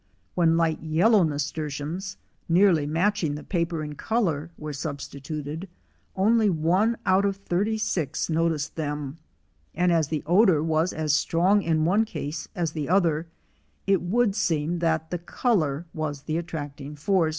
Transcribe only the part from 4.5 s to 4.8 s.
were